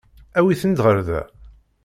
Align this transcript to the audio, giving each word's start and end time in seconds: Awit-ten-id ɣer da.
Awit-ten-id 0.37 0.79
ɣer 0.85 0.97
da. 1.07 1.21